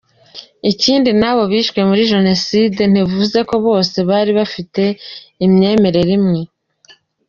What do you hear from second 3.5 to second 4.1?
bose